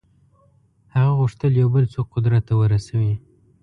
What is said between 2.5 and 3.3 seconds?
ورسوي.